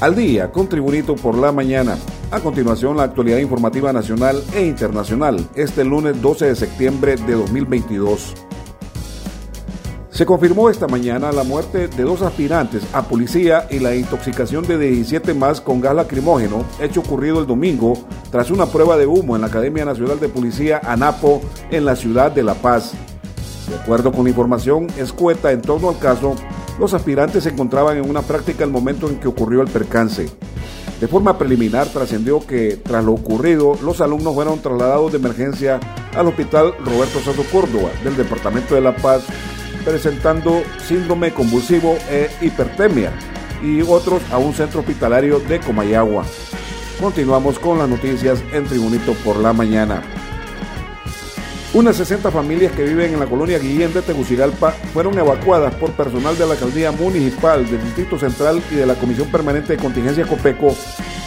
al 0.00 0.14
día 0.14 0.52
con 0.52 0.68
Tribunito 0.68 1.16
por 1.16 1.36
la 1.36 1.52
mañana. 1.52 1.96
A 2.30 2.40
continuación, 2.40 2.96
la 2.96 3.04
actualidad 3.04 3.38
informativa 3.38 3.92
nacional 3.92 4.42
e 4.54 4.64
internacional, 4.64 5.48
este 5.54 5.84
lunes 5.84 6.20
12 6.20 6.46
de 6.46 6.56
septiembre 6.56 7.16
de 7.16 7.34
2022. 7.34 8.34
Se 10.10 10.26
confirmó 10.26 10.68
esta 10.68 10.88
mañana 10.88 11.30
la 11.30 11.44
muerte 11.44 11.86
de 11.88 12.02
dos 12.02 12.22
aspirantes 12.22 12.82
a 12.92 13.02
policía 13.02 13.68
y 13.70 13.78
la 13.78 13.94
intoxicación 13.94 14.66
de 14.66 14.76
17 14.76 15.32
más 15.32 15.60
con 15.60 15.80
gas 15.80 15.94
lacrimógeno, 15.94 16.64
hecho 16.80 17.00
ocurrido 17.00 17.40
el 17.40 17.46
domingo 17.46 17.94
tras 18.30 18.50
una 18.50 18.66
prueba 18.66 18.96
de 18.96 19.06
humo 19.06 19.36
en 19.36 19.42
la 19.42 19.46
Academia 19.46 19.84
Nacional 19.84 20.18
de 20.18 20.28
Policía 20.28 20.80
ANAPO 20.84 21.40
en 21.70 21.84
la 21.84 21.94
ciudad 21.94 22.32
de 22.32 22.42
La 22.42 22.54
Paz. 22.54 22.94
De 23.68 23.76
acuerdo 23.76 24.12
con 24.12 24.26
información 24.26 24.88
escueta 24.96 25.52
en 25.52 25.62
torno 25.62 25.90
al 25.90 25.98
caso, 25.98 26.34
los 26.78 26.94
aspirantes 26.94 27.44
se 27.44 27.50
encontraban 27.50 27.96
en 27.98 28.08
una 28.08 28.22
práctica 28.22 28.64
al 28.64 28.70
momento 28.70 29.08
en 29.08 29.16
que 29.16 29.28
ocurrió 29.28 29.62
el 29.62 29.68
percance. 29.68 30.28
De 31.00 31.06
forma 31.06 31.38
preliminar 31.38 31.86
trascendió 31.88 32.40
que 32.40 32.76
tras 32.76 33.04
lo 33.04 33.12
ocurrido, 33.12 33.78
los 33.84 34.00
alumnos 34.00 34.34
fueron 34.34 34.60
trasladados 34.60 35.12
de 35.12 35.18
emergencia 35.18 35.78
al 36.16 36.26
Hospital 36.26 36.74
Roberto 36.84 37.20
Sazo 37.20 37.44
Córdoba 37.52 37.90
del 38.02 38.16
Departamento 38.16 38.74
de 38.74 38.80
La 38.80 38.96
Paz, 38.96 39.22
presentando 39.84 40.62
síndrome 40.86 41.32
convulsivo 41.32 41.96
e 42.10 42.28
hipertemia, 42.40 43.12
y 43.62 43.82
otros 43.82 44.22
a 44.32 44.38
un 44.38 44.54
centro 44.54 44.80
hospitalario 44.80 45.40
de 45.40 45.60
Comayagua. 45.60 46.24
Continuamos 47.00 47.58
con 47.58 47.78
las 47.78 47.88
noticias 47.88 48.42
en 48.52 48.64
Tribunito 48.64 49.14
por 49.24 49.36
la 49.36 49.52
mañana. 49.52 50.02
Unas 51.74 51.96
60 51.96 52.30
familias 52.30 52.72
que 52.72 52.82
viven 52.82 53.12
en 53.12 53.20
la 53.20 53.26
colonia 53.26 53.58
Guillén 53.58 53.92
de 53.92 54.00
Tegucigalpa 54.00 54.70
fueron 54.94 55.18
evacuadas 55.18 55.74
por 55.74 55.92
personal 55.92 56.36
de 56.38 56.46
la 56.46 56.54
alcaldía 56.54 56.92
municipal 56.92 57.68
del 57.70 57.84
Distrito 57.84 58.18
Central 58.18 58.62
y 58.70 58.76
de 58.76 58.86
la 58.86 58.94
Comisión 58.94 59.30
Permanente 59.30 59.74
de 59.74 59.82
Contingencia 59.82 60.26
Copeco 60.26 60.74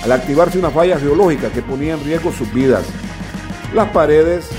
al 0.04 0.12
activarse 0.12 0.58
una 0.58 0.72
falla 0.72 0.98
geológica 0.98 1.50
que 1.52 1.62
ponía 1.62 1.94
en 1.94 2.04
riesgo 2.04 2.32
sus 2.32 2.52
vidas. 2.52 2.86
Las 3.76 3.92
paredes 3.92 4.50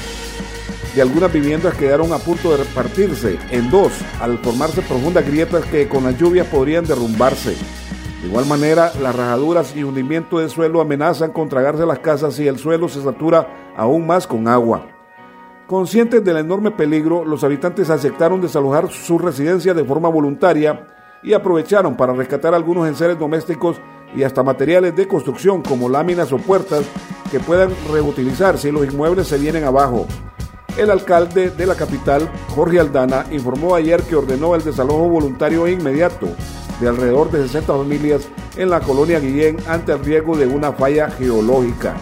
de 0.95 1.03
algunas 1.03 1.33
viviendas 1.33 1.75
quedaron 1.75 2.13
a 2.13 2.19
punto 2.19 2.53
de 2.53 2.59
repartirse 2.59 3.39
en 3.51 3.69
dos 3.69 3.93
al 4.21 4.39
formarse 4.39 4.83
profundas 4.83 5.27
grietas 5.27 5.65
que 5.65 5.89
con 5.89 6.05
las 6.05 6.17
lluvias 6.17 6.47
podrían 6.47 6.85
derrumbarse. 6.85 7.57
De 8.23 8.29
igual 8.29 8.47
manera, 8.47 8.93
las 9.03 9.17
rajaduras 9.17 9.75
y 9.75 9.83
hundimiento 9.83 10.39
del 10.39 10.49
suelo 10.49 10.81
amenazan 10.81 11.33
con 11.33 11.49
tragarse 11.49 11.85
las 11.85 11.99
casas 11.99 12.35
si 12.35 12.47
el 12.47 12.61
suelo 12.61 12.89
se 12.89 13.03
satura 13.03 13.73
aún 13.77 14.07
más 14.07 14.29
con 14.29 14.47
agua. 14.47 15.02
Conscientes 15.73 16.23
del 16.23 16.37
enorme 16.37 16.71
peligro, 16.71 17.25
los 17.25 17.45
habitantes 17.45 17.89
aceptaron 17.89 18.43
desalojar 18.43 18.91
su 18.91 19.19
residencia 19.19 19.73
de 19.73 19.83
forma 19.83 20.11
voluntaria 20.11 20.87
y 21.23 21.33
aprovecharon 21.33 21.97
para 21.97 22.13
rescatar 22.13 22.53
algunos 22.53 22.87
enseres 22.87 23.19
domésticos 23.19 23.81
y 24.15 24.23
hasta 24.23 24.43
materiales 24.43 24.95
de 24.95 25.09
construcción 25.09 25.63
como 25.63 25.89
láminas 25.89 26.31
o 26.31 26.37
puertas 26.37 26.85
que 27.31 27.41
puedan 27.41 27.71
reutilizar 27.91 28.59
si 28.59 28.71
los 28.71 28.85
inmuebles 28.85 29.29
se 29.29 29.39
vienen 29.39 29.65
abajo. 29.65 30.07
El 30.77 30.91
alcalde 30.91 31.49
de 31.49 31.65
la 31.65 31.75
capital, 31.75 32.31
Jorge 32.55 32.79
Aldana, 32.79 33.25
informó 33.31 33.75
ayer 33.75 34.03
que 34.03 34.17
ordenó 34.17 34.55
el 34.55 34.63
desalojo 34.63 35.09
voluntario 35.09 35.67
inmediato 35.67 36.29
de 36.83 36.89
alrededor 36.89 37.31
de 37.31 37.45
60 37.45 37.73
familias 37.73 38.29
en 38.59 38.69
la 38.69 38.81
colonia 38.81 39.21
Guillén 39.21 39.57
ante 39.67 39.93
el 39.93 40.05
riesgo 40.05 40.37
de 40.37 40.47
una 40.47 40.73
falla 40.73 41.09
geológica. 41.09 41.97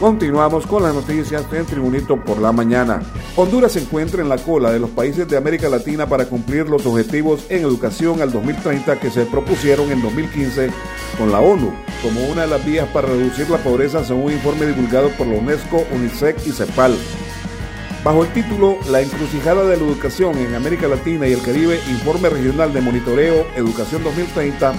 Continuamos 0.00 0.66
con 0.66 0.82
las 0.82 0.94
noticias 0.94 1.44
en 1.52 1.66
Tribunito 1.66 2.16
por 2.24 2.38
la 2.38 2.52
mañana. 2.52 3.02
Honduras 3.36 3.72
se 3.72 3.80
encuentra 3.80 4.22
en 4.22 4.30
la 4.30 4.38
cola 4.38 4.72
de 4.72 4.80
los 4.80 4.88
países 4.88 5.28
de 5.28 5.36
América 5.36 5.68
Latina 5.68 6.06
para 6.06 6.24
cumplir 6.24 6.70
los 6.70 6.86
objetivos 6.86 7.44
en 7.50 7.64
educación 7.64 8.22
al 8.22 8.32
2030 8.32 8.98
que 8.98 9.10
se 9.10 9.26
propusieron 9.26 9.92
en 9.92 10.00
2015 10.00 10.70
con 11.18 11.30
la 11.30 11.40
ONU 11.40 11.70
como 12.02 12.24
una 12.32 12.42
de 12.42 12.48
las 12.48 12.64
vías 12.64 12.88
para 12.88 13.08
reducir 13.08 13.50
la 13.50 13.58
pobreza 13.58 14.02
según 14.02 14.24
un 14.24 14.32
informe 14.32 14.64
divulgado 14.64 15.10
por 15.18 15.26
la 15.26 15.38
UNESCO, 15.38 15.84
UNICEF 15.92 16.46
y 16.46 16.52
CEPAL. 16.52 16.96
Bajo 18.02 18.24
el 18.24 18.32
título 18.32 18.78
La 18.90 19.02
encrucijada 19.02 19.64
de 19.64 19.76
la 19.76 19.84
educación 19.84 20.38
en 20.38 20.54
América 20.54 20.88
Latina 20.88 21.28
y 21.28 21.34
el 21.34 21.42
Caribe, 21.42 21.78
Informe 21.90 22.30
Regional 22.30 22.72
de 22.72 22.80
Monitoreo 22.80 23.46
Educación 23.54 24.02
2030, 24.02 24.72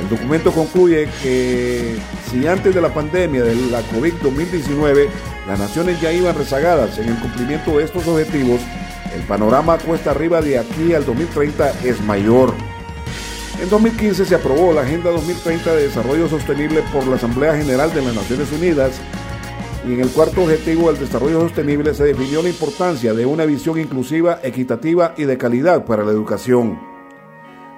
el 0.00 0.08
documento 0.08 0.52
concluye 0.52 1.08
que 1.22 1.96
si 2.30 2.46
antes 2.46 2.74
de 2.74 2.80
la 2.80 2.92
pandemia 2.94 3.42
de 3.42 3.54
la 3.70 3.80
COVID-2019 3.90 5.08
las 5.46 5.58
naciones 5.58 6.00
ya 6.00 6.12
iban 6.12 6.36
rezagadas 6.36 6.98
en 6.98 7.08
el 7.08 7.18
cumplimiento 7.18 7.78
de 7.78 7.84
estos 7.84 8.06
objetivos, 8.06 8.60
el 9.14 9.22
panorama 9.22 9.78
cuesta 9.78 10.10
arriba 10.12 10.40
de 10.40 10.58
aquí 10.58 10.94
al 10.94 11.04
2030 11.04 11.72
es 11.84 12.00
mayor. 12.02 12.54
En 13.60 13.68
2015 13.68 14.24
se 14.24 14.34
aprobó 14.36 14.72
la 14.72 14.82
Agenda 14.82 15.10
2030 15.10 15.74
de 15.74 15.82
Desarrollo 15.88 16.28
Sostenible 16.28 16.82
por 16.92 17.06
la 17.08 17.16
Asamblea 17.16 17.56
General 17.56 17.92
de 17.92 18.02
las 18.02 18.14
Naciones 18.14 18.52
Unidas 18.52 19.00
y 19.86 19.94
en 19.94 20.00
el 20.00 20.10
cuarto 20.10 20.42
objetivo 20.42 20.92
del 20.92 21.00
desarrollo 21.00 21.40
sostenible 21.40 21.94
se 21.94 22.04
definió 22.04 22.42
la 22.42 22.50
importancia 22.50 23.14
de 23.14 23.26
una 23.26 23.44
visión 23.46 23.78
inclusiva, 23.78 24.38
equitativa 24.42 25.14
y 25.16 25.24
de 25.24 25.38
calidad 25.38 25.84
para 25.84 26.04
la 26.04 26.12
educación. 26.12 26.87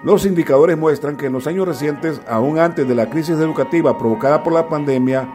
Los 0.02 0.24
indicadores 0.24 0.78
muestran 0.78 1.18
que 1.18 1.26
en 1.26 1.32
los 1.32 1.46
años 1.46 1.68
recientes, 1.68 2.22
aún 2.26 2.58
antes 2.58 2.88
de 2.88 2.94
la 2.94 3.10
crisis 3.10 3.38
educativa 3.38 3.98
provocada 3.98 4.42
por 4.42 4.54
la 4.54 4.66
pandemia, 4.66 5.28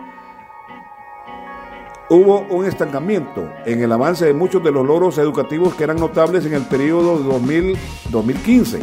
hubo 2.09 2.41
un 2.49 2.65
estancamiento 2.65 3.47
en 3.67 3.83
el 3.83 3.91
avance 3.91 4.25
de 4.25 4.33
muchos 4.33 4.63
de 4.63 4.71
los 4.71 4.83
logros 4.83 5.19
educativos 5.19 5.75
que 5.75 5.83
eran 5.83 5.97
notables 5.97 6.47
en 6.47 6.55
el 6.55 6.63
periodo 6.63 7.19
de 7.19 7.77
2000-2015. 8.09 8.79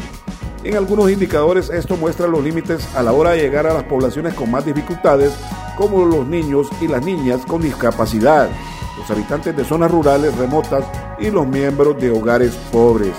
En 0.63 0.77
algunos 0.77 1.11
indicadores 1.11 1.69
esto 1.69 1.97
muestra 1.97 2.29
los 2.29 2.45
límites 2.45 2.95
a 2.95 3.03
la 3.03 3.13
hora 3.13 3.31
de 3.31 3.39
llegar 3.39 3.67
a 3.67 3.75
las 3.75 3.83
poblaciones 3.83 4.35
con 4.35 4.53
más 4.53 4.65
dificultades, 4.65 5.37
como 5.77 6.05
los 6.05 6.25
niños 6.29 6.69
y 6.81 6.87
las 6.87 7.05
niñas 7.05 7.45
con 7.45 7.61
discapacidad, 7.61 8.49
los 8.97 9.11
habitantes 9.11 9.57
de 9.57 9.65
zonas 9.65 9.91
rurales 9.91 10.37
remotas 10.37 10.85
y 11.19 11.29
los 11.29 11.45
miembros 11.45 11.99
de 11.99 12.13
hogares 12.13 12.55
pobres. 12.71 13.15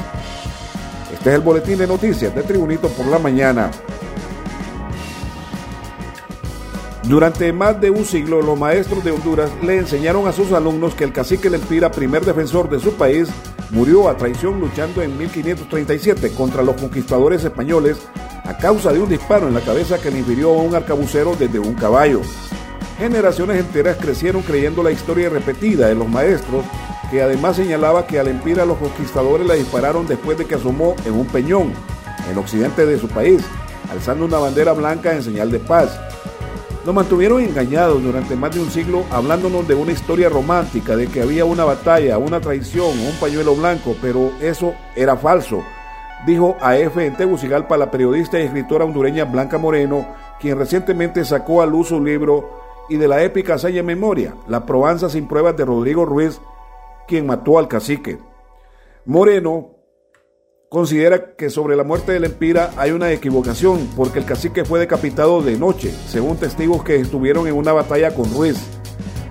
Este 1.14 1.30
es 1.30 1.36
el 1.36 1.42
boletín 1.42 1.78
de 1.78 1.86
noticias 1.86 2.34
de 2.34 2.42
Tribunito 2.42 2.88
por 2.90 3.06
la 3.06 3.20
mañana. 3.20 3.70
Durante 7.04 7.54
más 7.54 7.80
de 7.80 7.92
un 7.92 8.04
siglo, 8.04 8.42
los 8.42 8.58
maestros 8.58 9.04
de 9.04 9.12
Honduras 9.12 9.52
le 9.62 9.78
enseñaron 9.78 10.28
a 10.28 10.32
sus 10.32 10.52
alumnos 10.54 10.96
que 10.96 11.04
el 11.04 11.14
cacique 11.14 11.52
Lempira, 11.52 11.92
primer 11.92 12.26
defensor 12.26 12.68
de 12.68 12.80
su 12.80 12.94
país, 12.96 13.30
murió 13.70 14.10
a 14.10 14.18
traición 14.18 14.60
luchando 14.60 15.04
en 15.04 15.16
1537 15.16 16.32
contra 16.32 16.64
los 16.64 16.78
conquistadores 16.78 17.44
españoles 17.44 18.00
a 18.44 18.58
causa 18.58 18.92
de 18.92 19.00
un 19.00 19.10
disparo 19.10 19.48
en 19.48 19.54
la 19.54 19.62
cabeza 19.62 20.00
que 20.00 20.10
le 20.10 20.20
infirió 20.20 20.50
a 20.50 20.64
un 20.64 20.74
arcabucero 20.74 21.36
desde 21.36 21.60
un 21.60 21.76
caballo. 21.76 22.22
Generaciones 22.98 23.60
enteras 23.60 23.98
crecieron 23.98 24.42
creyendo 24.42 24.82
la 24.82 24.92
historia 24.92 25.30
repetida 25.30 25.90
de 25.90 25.96
los 25.96 26.10
maestros 26.10 26.66
que 27.14 27.22
además 27.22 27.56
señalaba 27.58 28.08
que 28.08 28.20
al 28.20 28.28
Empira 28.28 28.66
los 28.66 28.80
conquistadores 28.80 29.46
la 29.46 29.54
dispararon 29.54 30.08
después 30.08 30.36
de 30.36 30.46
que 30.46 30.56
asomó 30.56 30.96
en 31.06 31.14
un 31.14 31.28
peñón, 31.28 31.72
en 32.28 32.38
occidente 32.40 32.88
de 32.88 32.98
su 32.98 33.08
país, 33.08 33.46
alzando 33.92 34.26
una 34.26 34.40
bandera 34.40 34.74
blanca 34.74 35.14
en 35.14 35.22
señal 35.22 35.52
de 35.52 35.60
paz. 35.60 36.02
Nos 36.84 36.96
mantuvieron 36.96 37.40
engañados 37.40 38.02
durante 38.02 38.36
más 38.36 38.56
de 38.56 38.62
un 38.62 38.72
siglo 38.72 39.04
hablándonos 39.12 39.68
de 39.68 39.76
una 39.76 39.92
historia 39.92 40.28
romántica, 40.28 40.96
de 40.96 41.06
que 41.06 41.22
había 41.22 41.46
una 41.46 41.66
batalla, 41.66 42.18
una 42.18 42.42
traición 42.42 43.00
un 43.00 43.16
pañuelo 43.20 43.54
blanco, 43.54 43.96
pero 44.02 44.32
eso 44.42 44.74
era 44.96 45.16
falso, 45.16 45.62
dijo 46.26 46.58
a 46.62 46.78
F 46.78 47.06
en 47.06 47.16
Tegucigalpa 47.16 47.78
la 47.78 47.92
periodista 47.92 48.40
y 48.40 48.46
escritora 48.46 48.86
hondureña 48.86 49.26
Blanca 49.26 49.60
Moreno, 49.60 50.08
quien 50.40 50.58
recientemente 50.58 51.24
sacó 51.26 51.62
a 51.62 51.68
luz 51.68 51.90
su 51.90 52.04
libro 52.04 52.50
y 52.90 52.98
de 52.98 53.08
la 53.08 53.22
épica 53.22 53.54
hazaña 53.54 53.84
memoria, 53.84 54.34
La 54.48 54.66
probanza 54.66 55.12
sin 55.12 55.28
pruebas 55.28 55.56
de 55.56 55.64
Rodrigo 55.64 56.06
Ruiz, 56.06 56.42
quien 57.08 57.26
mató 57.26 57.60
al 57.60 57.68
cacique. 57.68 58.18
Moreno 59.06 59.72
considera 60.70 61.36
que 61.36 61.50
sobre 61.50 61.76
la 61.76 61.84
muerte 61.84 62.14
del 62.14 62.24
Empira 62.24 62.72
hay 62.78 62.92
una 62.92 63.12
equivocación 63.12 63.90
porque 63.96 64.20
el 64.20 64.26
cacique 64.26 64.66
fue 64.66 64.80
decapitado 64.80 65.42
de 65.42 65.58
noche, 65.58 65.92
según 66.08 66.38
testigos 66.38 66.84
que 66.84 66.96
estuvieron 66.96 67.48
en 67.48 67.56
una 67.56 67.74
batalla 67.74 68.14
con 68.16 68.34
Ruiz. 68.34 68.58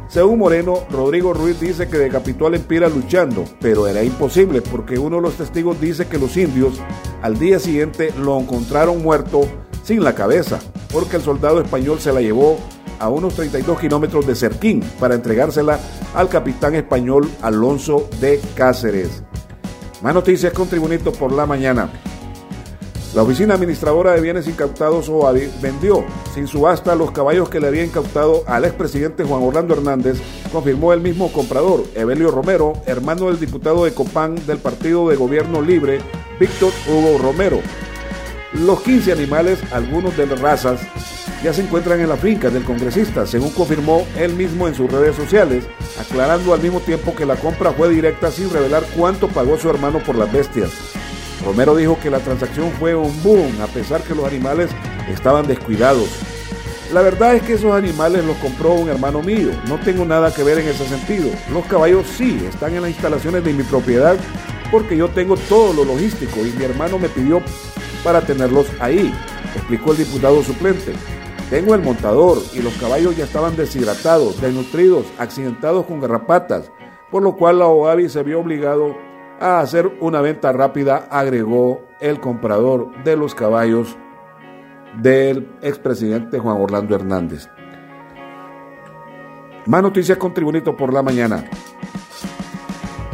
Según 0.09 0.39
Moreno, 0.39 0.81
Rodrigo 0.91 1.33
Ruiz 1.33 1.59
dice 1.59 1.89
que 1.89 1.97
decapitó 1.97 2.47
al 2.47 2.55
Empira 2.55 2.89
luchando, 2.89 3.45
pero 3.61 3.89
era 3.89 4.05
imposible 4.05 4.61
porque 4.61 4.99
uno 4.99 5.17
de 5.17 5.23
los 5.23 5.35
testigos 5.35 5.81
dice 5.81 6.07
que 6.07 6.19
los 6.19 6.37
indios 6.37 6.79
al 7.23 7.39
día 7.39 7.59
siguiente 7.59 8.13
lo 8.19 8.39
encontraron 8.39 9.03
muerto 9.03 9.41
sin 9.83 10.05
la 10.05 10.15
cabeza, 10.15 10.61
porque 10.93 11.17
el 11.17 11.23
soldado 11.23 11.63
español 11.63 11.99
se 11.99 12.13
la 12.13 12.21
llevó 12.21 12.59
a 13.03 13.09
unos 13.09 13.35
32 13.35 13.81
kilómetros 13.81 14.27
de 14.29 14.37
Cerquín 14.37 14.81
para 15.01 15.17
entregársela 15.17 15.81
al 16.15 16.29
capitán 16.29 16.77
español 16.77 17.29
Alonso 17.43 18.09
de 18.21 18.41
Cáceres. 18.55 19.25
Más 20.03 20.15
noticias 20.15 20.53
con 20.53 20.69
Tribunito 20.69 21.13
por 21.13 21.33
la 21.33 21.45
mañana. 21.45 21.91
La 23.13 23.23
Oficina 23.25 23.55
Administradora 23.55 24.13
de 24.13 24.21
Bienes 24.21 24.47
Incautados 24.47 25.09
OADI 25.09 25.51
vendió 25.61 26.05
sin 26.33 26.47
subasta 26.47 26.95
los 26.95 27.11
caballos 27.11 27.49
que 27.49 27.59
le 27.59 27.67
había 27.67 27.85
incautado 27.85 28.45
al 28.47 28.65
expresidente 28.65 29.25
Juan 29.25 29.43
Orlando 29.43 29.75
Hernández, 29.75 30.19
confirmó 30.53 30.93
el 30.93 31.01
mismo 31.01 31.33
comprador, 31.33 31.85
Evelio 31.97 32.31
Romero, 32.31 32.75
hermano 32.87 33.27
del 33.27 33.41
diputado 33.41 33.85
de 33.85 33.93
Copán 33.93 34.37
del 34.47 34.59
Partido 34.59 35.09
de 35.09 35.17
Gobierno 35.17 35.61
Libre, 35.61 36.01
Víctor 36.39 36.73
Hugo 36.89 37.19
Romero. 37.19 37.59
Los 38.53 38.81
15 38.83 39.13
animales, 39.13 39.59
algunos 39.73 40.17
de 40.17 40.27
las 40.27 40.41
razas, 40.41 40.81
ya 41.43 41.53
se 41.53 41.63
encuentran 41.63 42.01
en 42.01 42.09
la 42.09 42.17
finca 42.17 42.51
del 42.51 42.65
congresista, 42.65 43.27
según 43.27 43.51
confirmó 43.51 44.07
él 44.17 44.35
mismo 44.35 44.69
en 44.69 44.75
sus 44.75 44.91
redes 44.91 45.17
sociales, 45.17 45.65
aclarando 46.01 46.55
al 46.55 46.61
mismo 46.61 46.81
tiempo 46.81 47.15
que 47.15 47.27
la 47.27 47.37
compra 47.37 47.73
fue 47.73 47.89
directa 47.89 48.31
sin 48.31 48.51
revelar 48.51 48.85
cuánto 48.97 49.29
pagó 49.29 49.59
su 49.59 49.69
hermano 49.69 49.99
por 50.01 50.17
las 50.17 50.33
bestias. 50.33 50.71
Romero 51.45 51.75
dijo 51.75 51.99
que 52.01 52.11
la 52.11 52.21
transacción 52.21 52.71
fue 52.79 52.95
un 52.95 53.23
boom, 53.23 53.61
a 53.61 53.67
pesar 53.67 54.03
que 54.03 54.15
los 54.15 54.25
animales 54.25 54.71
estaban 55.09 55.47
descuidados. 55.47 56.09
La 56.93 57.01
verdad 57.03 57.35
es 57.35 57.43
que 57.43 57.55
esos 57.55 57.75
animales 57.75 58.25
los 58.25 58.37
compró 58.37 58.75
un 58.75 58.89
hermano 58.89 59.23
mío, 59.23 59.51
no 59.67 59.81
tengo 59.81 60.05
nada 60.05 60.33
que 60.33 60.45
ver 60.45 60.59
en 60.59 60.69
ese 60.69 60.87
sentido. 60.87 61.31
Los 61.53 61.65
caballos 61.67 62.07
sí, 62.07 62.39
están 62.49 62.75
en 62.75 62.83
las 62.83 62.91
instalaciones 62.91 63.43
de 63.43 63.53
mi 63.53 63.63
propiedad 63.63 64.17
porque 64.71 64.97
yo 64.97 65.09
tengo 65.09 65.37
todo 65.37 65.73
lo 65.73 65.85
logístico 65.85 66.41
y 66.45 66.51
mi 66.51 66.65
hermano 66.65 66.99
me 66.99 67.09
pidió 67.09 67.43
para 68.03 68.21
tenerlos 68.21 68.67
ahí, 68.81 69.13
explicó 69.55 69.93
el 69.93 69.99
diputado 69.99 70.43
suplente. 70.43 70.93
Tengo 71.51 71.75
el 71.75 71.83
montador 71.83 72.39
y 72.55 72.63
los 72.63 72.75
caballos 72.75 73.17
ya 73.17 73.25
estaban 73.25 73.57
deshidratados, 73.57 74.41
desnutridos, 74.41 75.07
accidentados 75.19 75.85
con 75.87 76.01
garrapatas, 76.01 76.71
por 77.11 77.23
lo 77.23 77.37
cual 77.37 77.59
la 77.59 77.67
OAVI 77.67 78.09
se 78.09 78.23
vio 78.23 78.41
obligado 78.41 78.97
a 79.39 79.61
hacer 79.61 79.91
una 80.01 80.21
venta 80.21 80.53
rápida, 80.53 81.09
agregó 81.11 81.83
el 82.01 82.21
comprador 82.21 82.91
de 83.05 83.17
los 83.17 83.35
caballos 83.35 83.97
del 85.01 85.49
expresidente 85.63 86.39
Juan 86.39 86.61
Orlando 86.61 86.95
Hernández. 86.95 87.49
Más 89.67 89.83
noticias 89.83 90.19
con 90.19 90.35
Tribunito 90.35 90.77
por 90.77 90.93
la 90.93 91.03
mañana. 91.03 91.45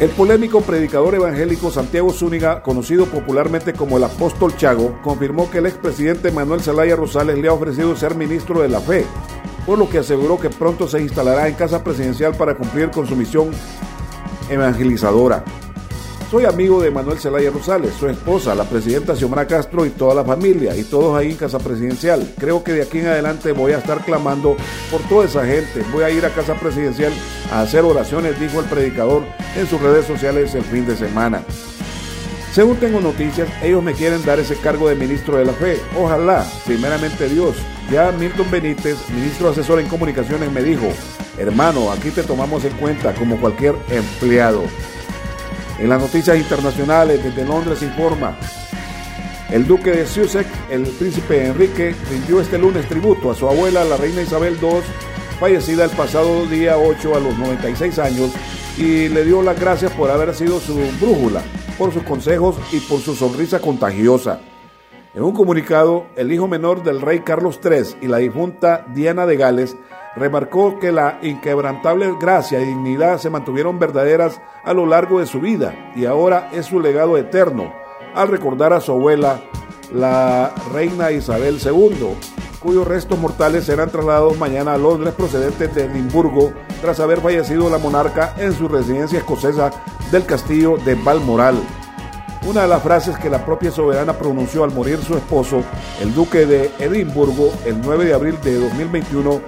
El 0.01 0.11
polémico 0.11 0.61
predicador 0.61 1.17
evangélico 1.17 1.73
Santiago 1.73 2.13
Zúñiga, 2.13 2.63
conocido 2.63 3.07
popularmente 3.07 3.73
como 3.73 3.97
el 3.97 4.05
apóstol 4.05 4.57
Chago, 4.57 4.97
confirmó 5.03 5.51
que 5.51 5.59
el 5.59 5.67
expresidente 5.67 6.31
Manuel 6.31 6.61
Zelaya 6.61 6.95
Rosales 6.95 7.37
le 7.37 7.49
ha 7.49 7.53
ofrecido 7.53 7.97
ser 7.97 8.15
ministro 8.15 8.63
de 8.63 8.69
la 8.69 8.79
fe, 8.79 9.05
por 9.67 9.77
lo 9.77 9.89
que 9.91 9.99
aseguró 9.99 10.39
que 10.39 10.51
pronto 10.51 10.87
se 10.87 11.03
instalará 11.03 11.49
en 11.49 11.57
casa 11.57 11.83
presidencial 11.83 12.37
para 12.37 12.57
cumplir 12.57 12.93
con 12.93 13.09
su 13.09 13.17
misión 13.17 13.51
evangelizadora. 14.49 15.43
Soy 16.31 16.45
amigo 16.45 16.83
de 16.83 16.91
Manuel 16.91 17.19
Zelaya 17.19 17.51
Rosales, 17.51 17.95
su 17.95 18.07
esposa, 18.07 18.55
la 18.55 18.65
presidenta 18.65 19.17
Xiomara 19.17 19.47
Castro 19.47 19.87
y 19.87 19.91
toda 19.91 20.15
la 20.15 20.25
familia, 20.25 20.77
y 20.77 20.85
todos 20.85 21.17
ahí 21.17 21.31
en 21.31 21.39
Casa 21.39 21.59
Presidencial. 21.59 22.35
Creo 22.39 22.63
que 22.63 22.73
de 22.73 22.83
aquí 22.83 22.99
en 22.99 23.07
adelante 23.07 23.53
voy 23.53 23.73
a 23.73 23.79
estar 23.79 24.05
clamando 24.05 24.55
por 24.91 25.01
toda 25.09 25.25
esa 25.25 25.47
gente. 25.47 25.83
Voy 25.91 26.05
a 26.05 26.11
ir 26.11 26.27
a 26.27 26.35
Casa 26.35 26.53
Presidencial 26.57 27.15
a 27.51 27.63
hacer 27.63 27.83
oraciones, 27.83 28.39
dijo 28.39 28.61
el 28.61 28.67
predicador 28.67 29.23
en 29.57 29.67
sus 29.67 29.81
redes 29.81 30.05
sociales 30.05 30.55
el 30.55 30.65
fin 30.65 30.87
de 30.87 30.97
semana. 30.97 31.43
Según 32.53 32.77
tengo 32.77 33.01
noticias, 33.01 33.49
ellos 33.63 33.83
me 33.83 33.95
quieren 33.95 34.23
dar 34.23 34.39
ese 34.39 34.57
cargo 34.57 34.91
de 34.91 34.97
ministro 34.97 35.39
de 35.39 35.47
la 35.47 35.55
fe. 35.55 35.81
Ojalá, 35.99 36.45
primeramente 36.67 37.27
Dios. 37.31 37.57
Ya 37.91 38.13
Milton 38.13 38.51
Benítez, 38.51 38.99
ministro 39.15 39.49
asesor 39.49 39.81
en 39.81 39.89
comunicaciones, 39.89 40.53
me 40.53 40.63
dijo, 40.63 40.89
hermano, 41.39 41.91
aquí 41.91 42.11
te 42.11 42.23
tomamos 42.23 42.67
en 42.67 42.75
cuenta 42.75 43.15
como 43.15 43.41
cualquier 43.41 43.77
empleado. 43.89 44.65
En 45.79 45.89
las 45.89 46.01
noticias 46.01 46.37
internacionales, 46.37 47.23
desde 47.23 47.45
Londres 47.45 47.83
informa, 47.83 48.37
el 49.51 49.67
duque 49.67 49.93
de 49.93 50.07
Sussex, 50.07 50.49
el 50.71 50.83
príncipe 50.83 51.47
Enrique, 51.47 51.95
rindió 52.11 52.41
este 52.41 52.59
lunes 52.59 52.89
tributo 52.89 53.31
a 53.31 53.35
su 53.35 53.49
abuela, 53.49 53.85
la 53.85 53.97
reina 53.97 54.23
Isabel 54.23 54.59
II, 54.61 54.81
fallecida 55.39 55.85
el 55.85 55.91
pasado 55.91 56.47
día 56.47 56.77
8 56.77 57.15
a 57.15 57.21
los 57.21 57.39
96 57.39 57.99
años, 58.01 58.33
y 58.77 59.09
le 59.09 59.25
dio 59.25 59.41
las 59.41 59.59
gracias 59.59 59.93
por 59.93 60.11
haber 60.11 60.35
sido 60.35 60.59
su 60.59 60.75
brújula, 61.01 61.43
por 61.79 61.93
sus 61.93 62.03
consejos 62.03 62.57
y 62.73 62.81
por 62.81 63.01
su 63.01 63.15
sonrisa 63.15 63.61
contagiosa. 63.61 64.41
En 65.19 65.25
un 65.25 65.33
comunicado, 65.33 66.07
el 66.15 66.31
hijo 66.31 66.47
menor 66.47 66.85
del 66.85 67.01
rey 67.01 67.23
Carlos 67.23 67.59
III 67.61 67.97
y 68.03 68.07
la 68.07 68.19
difunta 68.19 68.87
Diana 68.95 69.27
de 69.27 69.37
Gales 69.37 69.77
remarcó 70.15 70.79
que 70.79 70.93
la 70.93 71.19
inquebrantable 71.23 72.15
gracia 72.21 72.61
y 72.61 72.67
dignidad 72.67 73.19
se 73.19 73.29
mantuvieron 73.29 73.81
verdaderas 73.81 74.41
a 74.63 74.73
lo 74.75 74.87
largo 74.87 75.19
de 75.19 75.27
su 75.27 75.41
vida 75.41 75.93
y 75.97 76.05
ahora 76.05 76.51
es 76.53 76.67
su 76.67 76.79
legado 76.79 77.19
eterno, 77.19 77.75
al 78.15 78.29
recordar 78.29 78.73
a 78.73 78.81
su 78.81 78.93
abuela, 78.93 79.41
la 79.93 80.55
reina 80.73 81.11
Isabel 81.11 81.59
II, 81.65 82.15
cuyos 82.61 82.87
restos 82.87 83.19
mortales 83.19 83.65
serán 83.65 83.91
trasladados 83.91 84.39
mañana 84.39 84.75
a 84.75 84.79
Londres 84.79 85.15
procedentes 85.15 85.75
de 85.75 85.87
Edimburgo 85.87 86.53
tras 86.81 87.01
haber 87.01 87.21
fallecido 87.21 87.69
la 87.69 87.79
monarca 87.79 88.37
en 88.39 88.53
su 88.53 88.69
residencia 88.69 89.19
escocesa 89.19 89.73
del 90.13 90.25
castillo 90.27 90.77
de 90.77 90.95
Balmoral. 90.95 91.57
Una 92.49 92.63
de 92.63 92.69
las 92.69 92.83
frases 92.83 93.19
que 93.19 93.29
la 93.29 93.45
propia 93.45 93.71
soberana 93.71 94.15
pronunció 94.15 94.65
al 94.65 94.73
morir 94.73 94.99
su 95.07 95.15
esposo, 95.15 95.63
el 96.01 96.15
duque 96.15 96.47
de 96.47 96.71
Edimburgo, 96.79 97.53
el 97.67 97.79
9 97.79 98.07
de 98.07 98.15
abril 98.15 98.39
de 98.43 98.55
2021, 98.55 99.43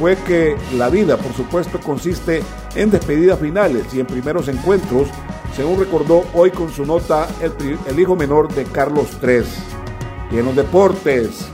fue 0.00 0.16
que 0.16 0.56
la 0.74 0.88
vida, 0.88 1.18
por 1.18 1.34
supuesto, 1.34 1.78
consiste 1.78 2.42
en 2.74 2.90
despedidas 2.90 3.38
finales 3.38 3.92
y 3.92 4.00
en 4.00 4.06
primeros 4.06 4.48
encuentros, 4.48 5.08
según 5.54 5.78
recordó 5.78 6.24
hoy 6.32 6.50
con 6.50 6.72
su 6.72 6.86
nota 6.86 7.28
el, 7.42 8.00
hijo 8.00 8.16
menor 8.16 8.48
de 8.54 8.64
Carlos 8.64 9.08
III. 9.22 9.42
Y 10.30 10.38
en 10.38 10.46
los 10.46 10.56
deportes, 10.56 11.48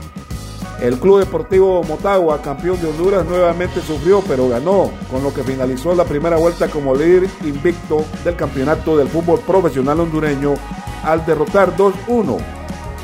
el 0.81 0.97
Club 0.99 1.19
Deportivo 1.19 1.83
Motagua, 1.83 2.41
campeón 2.41 2.79
de 2.79 2.87
Honduras, 2.87 3.25
nuevamente 3.25 3.81
sufrió, 3.81 4.23
pero 4.25 4.47
ganó, 4.47 4.89
con 5.11 5.21
lo 5.21 5.33
que 5.33 5.43
finalizó 5.43 5.93
la 5.95 6.05
primera 6.05 6.37
vuelta 6.37 6.69
como 6.69 6.95
líder 6.95 7.29
invicto 7.43 8.05
del 8.23 8.37
campeonato 8.37 8.95
del 8.95 9.09
fútbol 9.09 9.41
profesional 9.41 9.99
hondureño 9.99 10.55
al 11.03 11.25
derrotar 11.25 11.75
2-1 11.75 12.37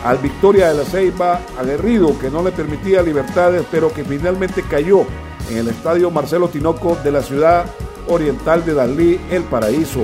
al 0.04 0.18
Victoria 0.18 0.70
de 0.70 0.76
la 0.76 0.86
Ceiba, 0.86 1.42
aguerrido 1.60 2.18
que 2.20 2.30
no 2.30 2.42
le 2.42 2.52
permitía 2.52 3.02
libertades, 3.02 3.66
pero 3.70 3.92
que 3.92 4.04
finalmente 4.04 4.64
cayó 4.64 5.06
en 5.50 5.58
el 5.58 5.68
estadio 5.68 6.10
Marcelo 6.10 6.48
Tinoco 6.48 6.96
de 7.04 7.12
la 7.12 7.22
ciudad 7.22 7.66
oriental 8.08 8.66
de 8.66 8.74
Dalí, 8.74 9.20
El 9.30 9.44
Paraíso. 9.44 10.02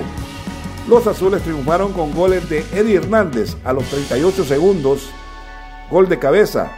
Los 0.88 1.08
azules 1.08 1.42
triunfaron 1.42 1.94
con 1.94 2.14
goles 2.14 2.50
de 2.50 2.60
Eddie 2.74 2.98
Hernández 2.98 3.56
a 3.64 3.74
los 3.74 3.86
38 3.86 4.44
segundos, 4.44 5.10
gol 5.90 6.10
de 6.10 6.20
cabeza, 6.20 6.72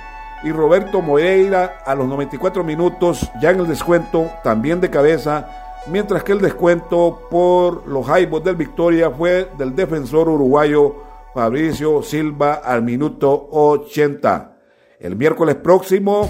y 0.44 0.52
Roberto 0.52 1.02
Moreira 1.02 1.80
a 1.86 1.96
los 1.96 2.08
94 2.08 2.64
minutos, 2.64 3.30
ya 3.42 3.50
en 3.50 3.60
el 3.60 3.68
descuento, 3.68 4.30
también 4.44 4.80
de 4.80 4.92
cabeza, 4.92 5.50
mientras 5.88 6.24
que 6.24 6.34
el 6.34 6.40
descuento 6.40 7.20
por 7.30 7.88
los 7.88 8.06
Jaibos 8.06 8.44
del 8.44 8.56
Victoria 8.56 9.10
fue 9.10 9.50
del 9.58 9.76
defensor 9.76 10.30
uruguayo 10.30 11.07
Fabricio 11.34 12.02
Silva 12.04 12.56
al 12.56 12.84
minuto 12.84 13.50
80. 13.52 14.58
El 15.00 15.16
miércoles 15.16 15.56
próximo 15.56 16.30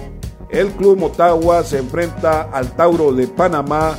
el 0.50 0.70
Club 0.72 0.98
Motagua 0.98 1.64
se 1.64 1.80
enfrenta 1.80 2.44
al 2.44 2.72
Tauro 2.76 3.12
de 3.12 3.28
Panamá 3.28 3.98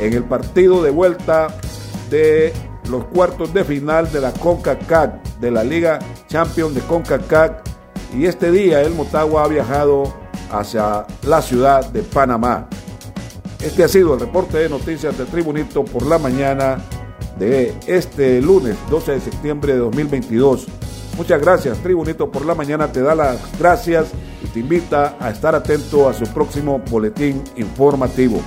en 0.00 0.12
el 0.12 0.24
partido 0.24 0.82
de 0.82 0.90
vuelta 0.90 1.48
de 2.10 2.52
los 2.90 3.04
cuartos 3.06 3.54
de 3.54 3.64
final 3.64 4.10
de 4.12 4.20
la 4.20 4.32
CONCACAF, 4.32 5.38
de 5.40 5.50
la 5.50 5.64
Liga 5.64 5.98
Champion 6.28 6.74
de 6.74 6.80
CONCACAF. 6.82 7.62
Y 8.14 8.26
este 8.26 8.50
día 8.50 8.82
el 8.82 8.94
Motagua 8.94 9.44
ha 9.44 9.48
viajado 9.48 10.12
hacia 10.50 11.06
la 11.22 11.40
ciudad 11.40 11.84
de 11.90 12.02
Panamá. 12.02 12.68
Este 13.60 13.84
ha 13.84 13.88
sido 13.88 14.14
el 14.14 14.20
reporte 14.20 14.58
de 14.58 14.68
noticias 14.68 15.16
de 15.16 15.24
Tribunito 15.24 15.84
por 15.84 16.06
la 16.06 16.18
mañana 16.18 16.78
de 17.38 17.74
este 17.86 18.40
lunes 18.40 18.76
12 18.90 19.12
de 19.12 19.20
septiembre 19.20 19.72
de 19.74 19.78
2022. 19.78 20.66
Muchas 21.16 21.40
gracias, 21.40 21.78
Tribunito 21.78 22.30
por 22.30 22.46
la 22.46 22.54
mañana 22.54 22.92
te 22.92 23.00
da 23.00 23.14
las 23.14 23.40
gracias 23.58 24.06
y 24.42 24.46
te 24.48 24.60
invita 24.60 25.16
a 25.18 25.30
estar 25.30 25.54
atento 25.54 26.08
a 26.08 26.14
su 26.14 26.24
próximo 26.26 26.80
boletín 26.90 27.42
informativo. 27.56 28.40